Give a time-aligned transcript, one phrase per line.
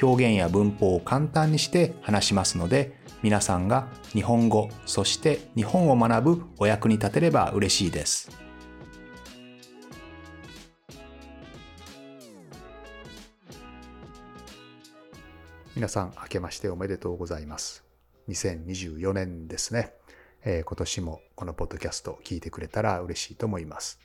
[0.00, 8.42] 表現や文法を簡単にして話しますので皆さんが日本語そして日本を学ぶお役に立てれば嬉しいです。
[15.74, 17.82] 皆さん明けましておめでとうございます。
[18.28, 19.94] 2024年ですね、
[20.44, 23.98] えー、今年もこのポッドキャストを聞いてくれたら嬉しいと思います。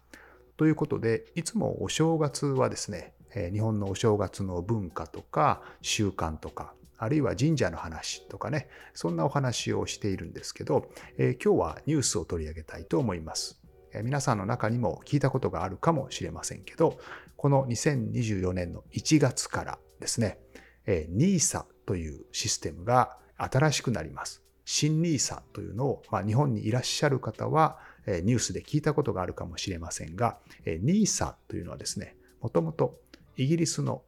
[0.55, 3.13] ということでいつもお正月はですね
[3.51, 13.61] 日本のお正月の文化とか習慣とかあるいは神社の話とかねそんなお話をしているんですけど、えー、今日はニュースを取り上げたいと思います、
[13.93, 16.99] えー、皆さんの中にも聞いたことがあるかもしれませんけど
[17.35, 20.39] この2024年の1月からですね、
[20.85, 24.41] えー、NISA というシステムが新しくなります。
[24.65, 32.99] 新 NISA というのを、まあ、日本にいらっしゃる方はニュースで聞いたことがあるかもしれませんが NISA というのはですねもともと
[33.37, 34.03] イギリスの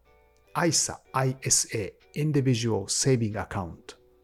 [0.56, 3.76] ISA、ISA、Individual Saving Account、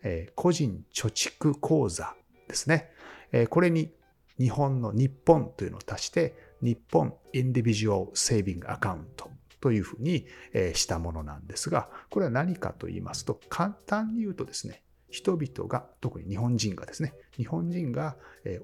[0.03, 2.15] え、個人貯蓄口座
[2.47, 2.89] ですね、
[3.31, 3.47] え。
[3.47, 3.93] これに
[4.39, 9.05] 日本の日本というのを足して、日本 Individual Saving Account
[9.61, 10.25] というふうに
[10.73, 18.17] したものなんですが、これは何かと言いますと、簡単に言うとですね、人々が、特に日本人がですね、日本人が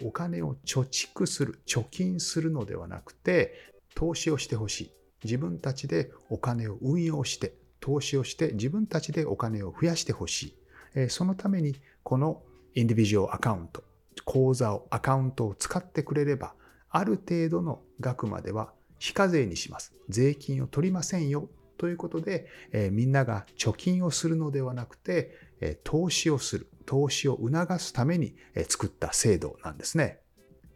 [0.04, 3.54] お金を貯蓄する、貯金するのではなくて、
[3.94, 5.01] 投資をしてほしい。
[5.24, 10.56] 自分たちでお金を運用して、投資をして自分たちでお金を増やしてほし
[10.96, 11.10] い。
[11.10, 12.44] そのためにこの
[12.76, 13.84] インディビジュアルアカウント、
[14.26, 16.54] 口座を、アカウントを使ってくれれば、
[16.90, 19.94] ある程度の額までは非課税にします。
[20.10, 21.50] 税金を取りませんよ。
[21.78, 26.68] ということで、え、みんなが貯金をするのではなくて、え、投資をする。
[26.86, 28.36] 投資を促すために
[28.68, 30.20] 作った制度なんですね。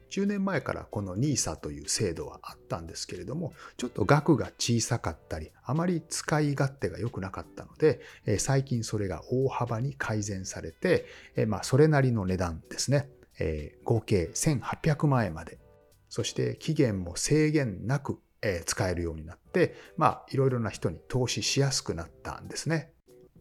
[0.10, 8.00] 10年前からこの NISA という制度はあったんですけれども、ちょっと額が小さかったり、あまり使い勝手が良くなかったので、
[8.38, 11.06] 最近それが大幅に改善されて、
[11.48, 13.10] まあ、それなりの値段ですね。
[13.84, 15.60] 合計1800万円まで。
[16.08, 18.20] そして期限も制限なく
[18.66, 22.94] 使えるようになって、まあ、いろいろな人に投資しやすくなったんですね。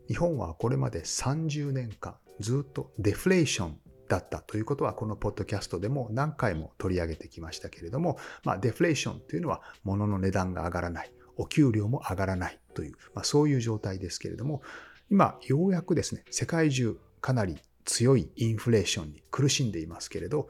[0.08, 14.62] 日本はこれまで30年間ずっとデフレーションだったということは、このポッドキャストでも何回も取り上げてきましたけれども、まあ、デフレーションというのは物の値段が上がらない、お給料も上がらないという、まあ、そういう状態ですけれども、
[15.10, 20.48] 今、ようやくですね、世界中かなり強いインフレーションに苦しんでいますけれど、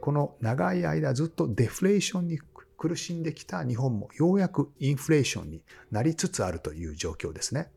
[0.00, 2.38] この長い間ずっとデフレーションに
[2.76, 7.70] 苦しんできた日本もようやくインフレーションになりつつあるという状況ですね。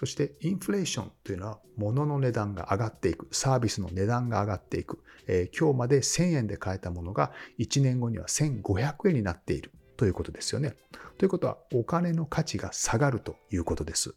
[0.00, 10.74] そしてインフレーションというのは物の値段が上がっていく、サービスの値段が上がっていく、えー、今日まで1000円で買えたものが1年後には1500円になっているということですよね。
[11.18, 14.14] ということはお金の価値が下がるということです。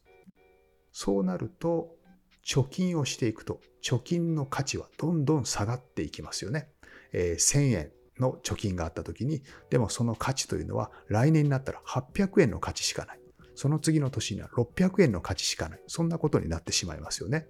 [0.94, 1.90] そうなると
[2.46, 6.70] 貯金をしていくと貯金の価値はどんどん下がっていきますよね。
[7.12, 13.23] えー、1000円の貯金があった時にでもその価値というのは来年になったら800円の価値しかない。
[13.56, 15.80] その次の年には600円の価値しかない。
[15.88, 17.48] そんなことになってしまいますよね。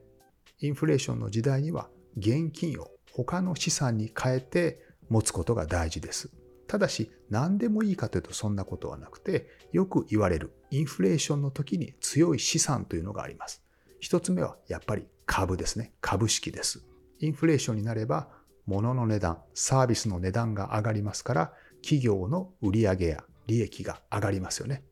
[0.59, 6.31] インフレーションの時代には現金を他の資産に変えて持つことが大事です。
[6.67, 13.63] ただし何でもいいかというとそんなことはなくてよく言われるインフレーションの時に強い資産というのがあります。
[13.99, 15.93] 一つ目はやっぱり株ですね。
[16.01, 16.83] 株式です。
[17.19, 18.27] インフレーションになれば
[18.65, 24.83] 物の値段、サービスの値段が上がりますから企業の売上や利益が上がりますよね。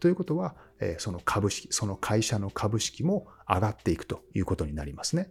[0.00, 0.56] ということは、
[0.98, 5.30] その株式、その会社の株式も上がっていくということになりますね。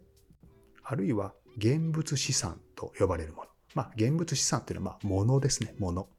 [0.83, 3.49] あるいは現物資産と呼ばれるもの。
[3.73, 6.09] まあ、現物資産というのは、まあ、物ですね、物。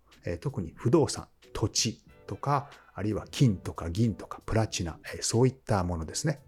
[0.40, 6.40] 特に不動産、土地とか、あるいは金とか銀とかプラチナ、そういったものですね。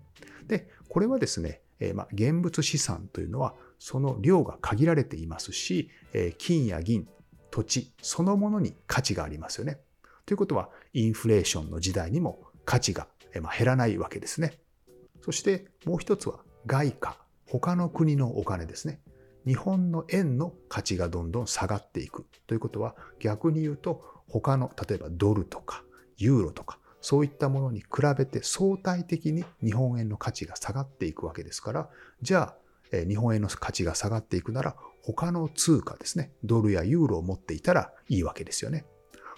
[0.47, 1.63] で、これはですね、
[1.95, 5.91] まあ、現物資産というのは、その量が限られていますし、
[6.39, 7.09] 金や銀、
[7.51, 9.79] 土地そのものに価値がありますよね。
[10.29, 14.59] ということは、インフレーションの時代にも価値が減らないわけですね。
[15.23, 17.17] そしてもう一つは外貨、
[17.47, 19.01] 他の国のお金ですね。
[19.47, 25.83] 日本の円の価値がどんどん下がっていくということは逆に言うと他の例えばドルとか
[26.19, 27.87] ユーロとかそういったものに比
[28.19, 31.89] べて相対的に日本円の価値が下がっていくわけですから
[32.21, 38.85] じゃあ日本円の価値が下がっていくなら、他の通貨ですね、ドルやユーロを持っていたらいいわけですよね。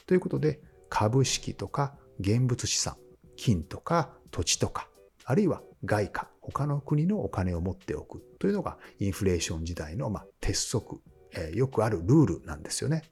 [0.07, 0.61] ということで、
[0.91, 2.97] 株式とか現物資産、
[3.37, 4.89] 金とか土地とか、
[5.25, 11.01] あるいは外貨、他の国のお金を持っておくというのがインフレーション時代のま鉄則、
[11.33, 13.05] えー、よくあるルールなんですよね。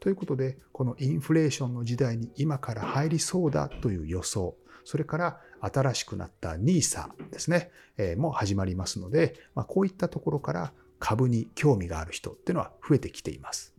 [0.00, 13.74] ということで、このインフレーションの時代に今から入りそうだという予想、それから新しくなった NISA ですね、えー、も始まりますので、まあ、こういったところから株に興味がある人っていうのは増えてきています。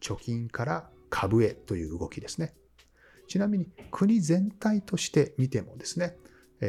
[0.00, 2.54] 貯金から株へという動きですね。
[3.28, 6.16] ちなみに国全体として見てもですね、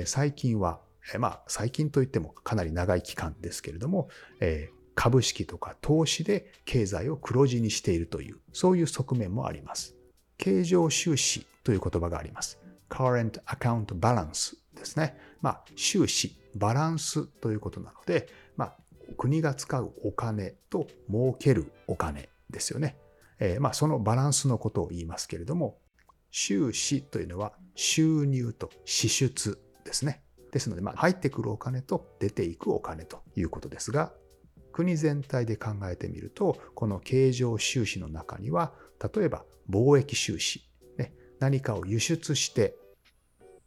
[0.06, 0.82] 最近は、
[1.20, 4.10] まあ最近といってもかなり長い期間ですけれども、
[4.94, 9.96] 株式とか投資で経済を黒字にしているという、そういう側面もあります。
[10.38, 12.60] 経常収支という言葉があります。
[12.90, 15.18] current account balance ですね。
[15.42, 18.28] まあ、収支、バランスということなので、
[18.58, 18.78] まあ、
[19.18, 22.98] 国が使うお金と儲けるお金ですよね。
[23.42, 25.80] えー、まあ、そのバランスのことを言いますけれども、
[26.30, 30.24] 収支というのは収入と支出ですね。
[30.52, 34.14] ですので、まあ、入ってくるお金と出ていくお金ということですが、
[34.72, 38.74] 国全体で考えてみると、この経常収支の中には、
[39.16, 42.76] 例えば貿易収支、ね、何かを輸出して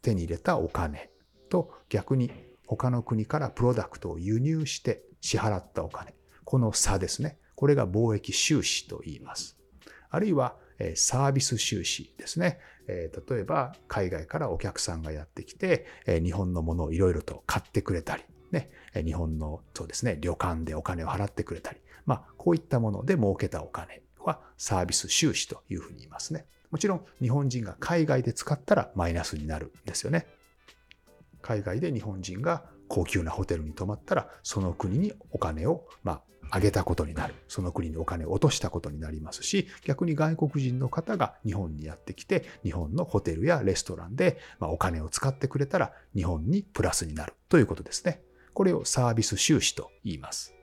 [0.03, 1.11] 手に入れたお金
[1.51, 2.31] と逆に
[2.67, 7.39] 他の国からプロダクトを輸入して支払ったお金、この差ですね。
[7.57, 9.59] これが貿易収支と言います。
[10.15, 10.57] あるいは
[10.95, 12.59] サービス収支ですね。
[12.87, 26.47] 例えば海外からお客さんがやってきて日本のものをいろいろと買ってくれたり、ね、日本のそうですね、旅館でお金を払ってくれたり、まあこういったもので儲けたお金はサービス収支というふうに言いますね。
[26.71, 30.27] もちろん日本人が海外で使ったらマイナスになるんですよね。
[31.41, 32.65] 海外で日本人が
[32.95, 37.35] 高級なホテルに泊まったらその国にお金をまあげたことになる。
[37.49, 48.23] その国にお金を落としたことになりますし、逆に外国人の方が日本にやってきて、日本のホテルやレストランでまお金を使ってくれたら日本にプラスになるということですね。
[48.53, 50.55] これをサービス収支と言います。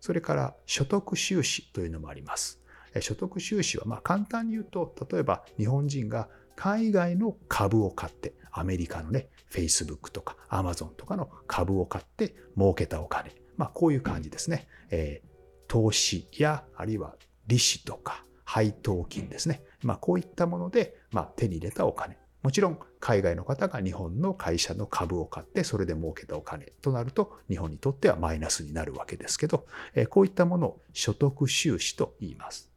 [0.00, 2.60] それから所得収支というのもあります。
[3.00, 6.28] 所得収支はまあ簡単に言うと、例えば日本人が
[6.58, 13.30] 海外の株を買って、アメリカのね、Facebook とか Amazon とかの株を買って儲けたお金。
[13.56, 14.66] まあこういう感じですね。
[14.90, 15.28] えー、
[15.68, 17.14] 投資やあるいは
[17.46, 19.62] 利子とか配当金ですね。
[19.84, 22.18] まあこういったもので、まあ、手に入れたお金。
[22.42, 29.64] もちろん海外の方が日本の会社の株を買ってそれで儲けたお金となると日本にとってはマイナスになるわけですけど、
[29.94, 32.68] えこういったものを所得収支と言います。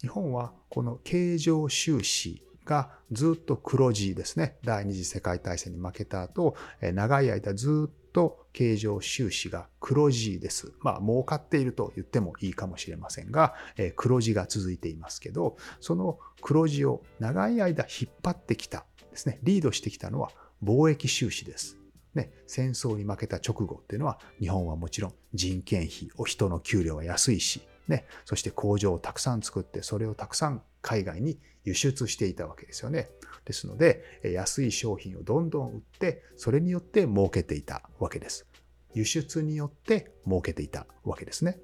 [0.00, 4.58] 日本はこの経常収支がずっと黒字ですね。
[4.64, 10.72] 第二次世界大戦に負けた後、長い間ずっと経常収支が黒字です。
[10.80, 13.54] まあ、儲かっていると言ってもいいかもしれませんが、
[13.96, 20.30] 黒字が続いていますけど、その黒字を長い間引っ張ってきたですね、リードしてきたのは
[20.62, 21.76] 貿易収支です。
[22.14, 33.08] ね、戦争に負けた直後っていうのは、日本はもちろん人件費、お人の給料は安いし、ね、そして工場をたくさん作って、それをたくさん海外に輸出していたわけですよね。
[33.46, 38.46] ですので、安い商品をどんどん売って、それによって儲けていたわけです。
[38.92, 41.58] 輸出によって儲けていたわけですね。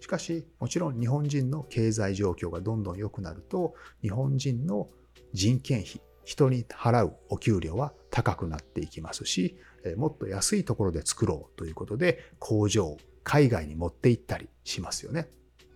[0.00, 4.88] しかし、もちろん日本人の経済状況がどんどん良くなると、日本人の
[5.32, 9.58] 人件費、人に払うお給料は高くなっていきますし、
[9.96, 15.28] もっと安いところで作ろうということで、工場、海外に持って行ったりしますよね。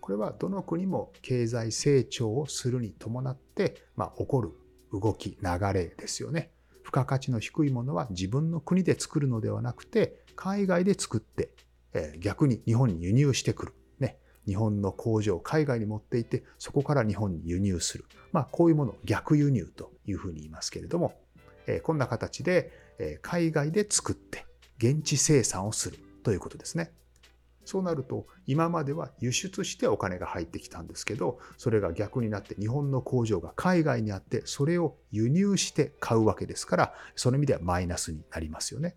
[0.07, 4.53] これはどの国も経済成長をするに伴って、まあ、起こる
[4.93, 6.49] 動き、流れですよね。
[6.85, 11.49] 付加価値の低いものは自分の国で作るのではなくて、海外で作って、
[11.91, 13.73] えー、逆に日本に輸入してくる。
[13.99, 14.17] ね。
[14.45, 18.05] 日本の工場を海外に持っていて、そこから日本に輸入する。
[18.31, 21.19] まあ、こういうものを逆輸入というふうに言いますけれども、
[21.65, 24.45] えー、こんな形で、えー、海外で作って、
[24.77, 26.93] 現地生産をするということですね。
[27.67, 38.95] そうなると、今までは輸出してお金が入ってきたんですけど、それが逆になって日本の工場が海外にあって、それを輸入して買うわけですから、その意味ではマイナスになりますよね。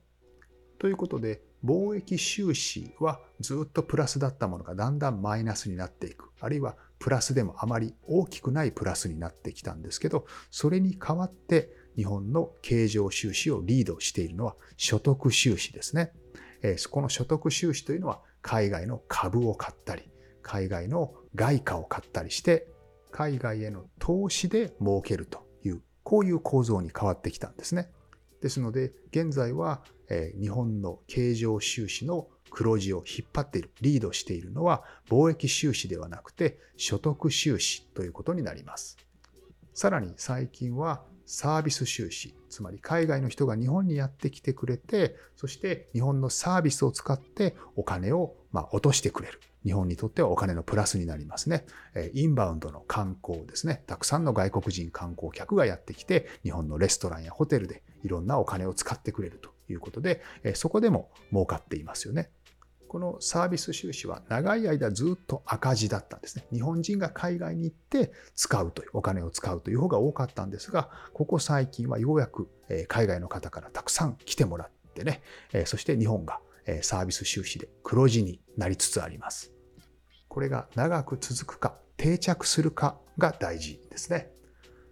[0.78, 6.30] ということで、貿易収支はずっとプラスだったものがだんだんマイナスになっていく。
[6.38, 16.12] あるいはプラスでもあまり大きくないプラスになってきたんですけど、それに代わって日本の経常収支をリードしているのは所得収支ですね。
[16.90, 20.10] この所得収支というのは海外の株を買ったり、
[20.42, 22.68] 海外の外貨を買ったりして、
[23.10, 27.90] 海外への投資で儲けるという、こういう構造に変わってきたんですね。
[28.40, 38.98] ですので、現在は、え日本の経常収支の黒字を引っ張っている、リードしているのは貿易収支ではなくて所得収支ということになります。
[39.72, 49.40] さらに最近はサービス収支、つまり海外の人が日本にやってきてくれて、そして日本のサービスを使ってお金をま落としてくれる。
[49.64, 51.66] 日本にとってはお金のプラスになりますね。
[52.14, 53.84] インバウンドの観光ですね。
[53.86, 60.22] たくさんの外国人観光客がやってきて、日本のレストランやホテルでいろんなお金を使ってくれるということで、
[60.54, 62.30] そこでも儲かっていますよね。
[62.90, 66.44] このサービス収支は長い間ずっと赤字だったんですね。
[66.52, 72.48] 日本人が海外に行って使うという、お金を使うという方が多かったんですが、ここ最近はようやく
[72.88, 75.22] 海外の方からたくさん来てもらってね、
[75.66, 76.40] そして日本が
[76.82, 79.52] サービス収支で黒字になりつつあります。
[80.26, 84.32] これが長く続くか、定着するかが大事ですね。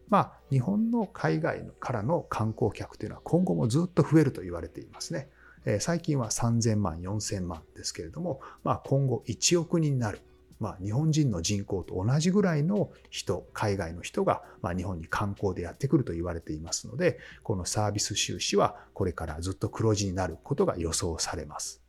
[0.06, 5.30] まあ、日本の海外からの観光客というのは今後もずっと増えると言われていますね。
[5.64, 10.20] え最近は3000万、4000万ですけれども、まあ、今後1億人になる。
[10.60, 21.80] まあ、日本人の人口と同じぐらいの人、海外の人が、ま、日本に観光でやってくると言われていますので、このサービス収支はこれからずっと黒字になることが予想されます。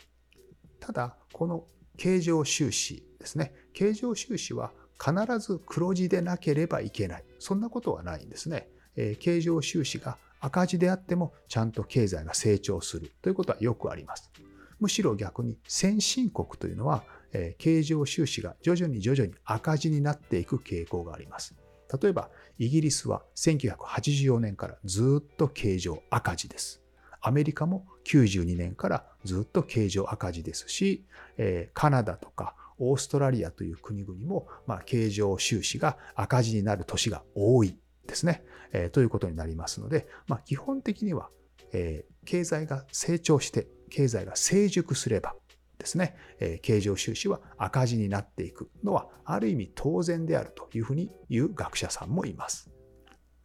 [0.80, 1.66] ただ、この
[1.98, 3.54] 経常収支ですね。
[3.74, 4.72] 経常収支は
[5.04, 7.26] 必ず黒字でなければいけない。
[7.40, 8.70] そんなことはないんですね。
[8.96, 14.32] えー、経常収支が赤字であってもちゃんと経済が成長するということはよくあります。
[14.80, 17.04] むしろ逆に先進国というのは、
[17.34, 21.56] え、経常収支が徐々に徐々に赤字になっていく傾向があります。
[22.02, 26.82] 例えば、イギリスは1984年からずっと経常赤字です。
[27.22, 31.06] アメリカも92年からずっと経常赤字ですし、
[31.38, 37.78] え、カナダとかオーストラリアという国々も、まあ、経常収支が赤字になる年が多い
[38.10, 38.44] ですね。
[38.74, 41.30] えー、ということになりますので、まあ、基本的には、
[41.72, 45.36] えー、経済が成長して、経済が成熟すれば
[45.78, 52.70] ですね、えー、経常収支は赤字になっていくのは、ある意味当然であるというふうに言う学者さんもいます。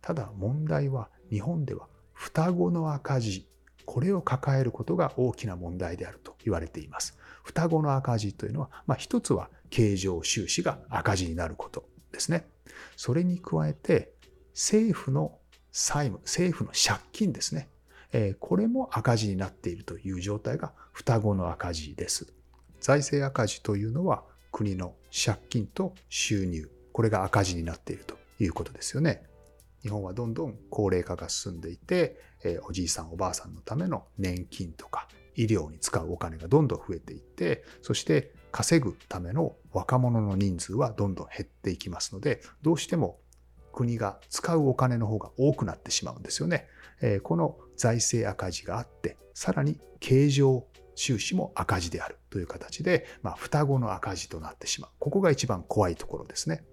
[0.00, 3.49] ただ問題は、日本では双子の赤字、
[3.87, 7.18] これを抱えることが大きな問題であると言われています。
[7.42, 12.47] 双子の赤字というのは、まあ、一つは経常収支が赤字になることですね。
[12.97, 14.13] それに加えて、
[14.54, 15.38] 政府の
[15.73, 17.68] 債務、政府の借金ですね。
[18.38, 22.32] これも赤字になっているという状態が双子の赤字です。
[22.80, 29.25] 財政赤字というのは国の借金と収入、これが赤字になっているということですよね。
[29.82, 43.18] 日本はどんどん高齢化が進んでいて、えおじいさんおばあさんのための年金とか医療に使うお金がどんどん増えていって、そして稼ぐための若者の人数はどんどん減っていきますので、どうしても
[43.75, 46.66] 国が使うお金の方が多くなってしまうんですよね
[47.02, 47.21] え。
[47.21, 50.64] この財政赤字があって、さらに経常
[50.95, 54.90] 収支も赤字であるという形で、まあ、双子の赤字となってしまう。
[54.99, 56.64] ここが一番怖いところですね。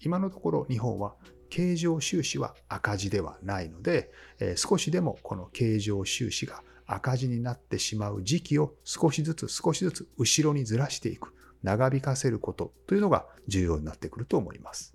[0.00, 1.14] 今のところ日本は
[1.48, 11.32] 経常収支は赤字ではないのでえ、少しでもこの経常収支が赤字になってしまう時期を少しずつ少しずつ後ろにずらしていく、
[11.62, 14.94] 長引かせることというのが重要になってくると思います。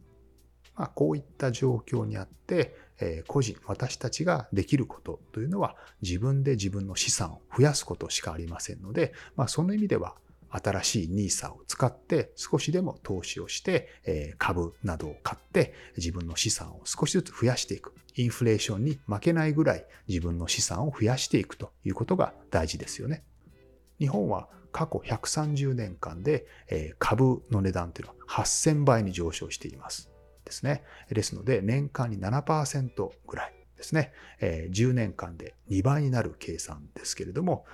[0.77, 10.15] まあ、こういった状況にあって、え個人、私たちができることというのは自分で自分の資産を増やすことしかありませんので、まあ、その意味では
[10.49, 17.93] 新しい NISA を使って少しでも投資をして、え株などを買って自分の資産を少しずつ増やしていく。
[18.15, 23.23] インフレーションに負けないぐらい自分の資産を増やしていくということが大事ですよね。
[23.99, 26.47] 日本は過去130年間で
[26.97, 30.09] 株の値段というのは8000倍に上昇しています。
[30.47, 30.83] ですね。
[31.09, 34.13] ですので年間に7%ぐらいですね。
[34.41, 37.65] 10年間で2倍になる計算ですけれども、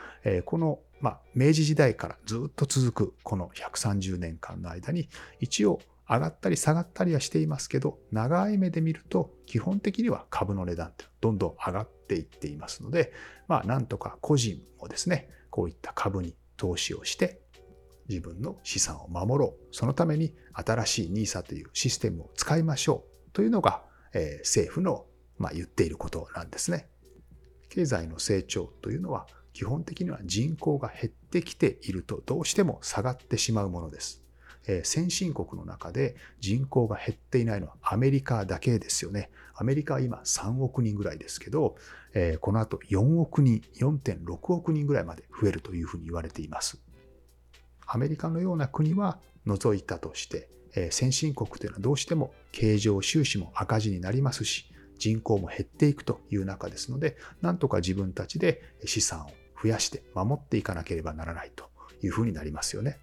[0.46, 5.10] このま、明治時代からずっと続くこの130年間の間に
[5.42, 13.12] 一応上がったり下がったりはしていますけど長い目で見ると基本的には株の値段ってどんどん上がっていっていますので
[13.50, 17.42] まあなんとか個人もですねこういった株に投資をして
[18.10, 23.84] 自分の資産を守ろうそのために新しい NISA というシステムを使いましょうというのが、
[24.14, 25.06] えー、政府の、
[25.38, 26.88] まあ、言っていることなんですね。
[27.70, 34.24] 経済の成長というのは基本的には人口が減ってきているとどうしても下がってしまうものです。
[34.66, 39.30] えー、先進国の中で人口が減っていないのはアメリカだけですよね。
[39.56, 41.76] アメリカは今3億人ぐらいですけど、
[42.14, 46.82] えー、この後4億人、4.6億人ぐらいまで増えるというふうに言われています。
[47.94, 54.66] アメリカのような国は除いたとして、え、先進国というのはどうしても経常収支も赤字になりますし、
[54.98, 59.30] 人口も減っていくという中ですので、なんとか自分たちで資産を
[59.62, 61.66] 増やして守っていかなければならないと
[62.02, 62.98] いうふうになりますよね。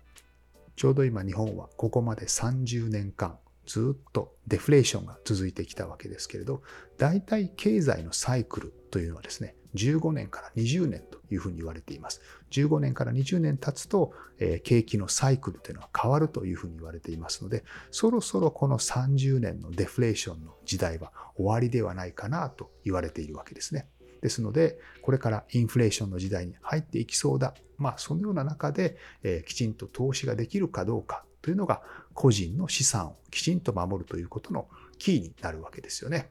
[0.75, 6.62] ちょうど今日本はここまで30年間ずっとデフレーションが続いてきたわけですけれど、
[6.99, 12.21] 大体経済のサイクルというのはですね、15年から20年というふうに言われています。
[12.50, 23.87] 15年から20年経つと、えー、景気のサイクルというのは変わるというふうに言われていますので、そろそろこの30年のデフレーションの時代は終わりではないかなと言われているわけですね。
[24.21, 27.55] ですので、これからインフレーションの時代に入っていきそうだ。
[27.79, 36.29] まあ、そのような中で、えー、きちんと投資ができるかどうかというのが、個人の資産をきちんと守るということのキーになるわけですよね。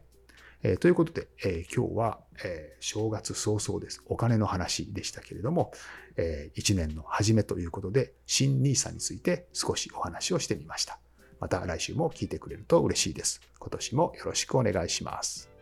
[0.64, 4.04] えー、ということで、えー、今日は、えー、正月早々です。
[4.08, 5.72] お金の話でしたけれども、
[6.18, 11.00] え、1年の初めということで、新 NISA について少しお話をしてみました。
[11.40, 13.42] また来週も聞いてくれると嬉しいです。
[13.60, 15.59] 今年もよろしくお願いします。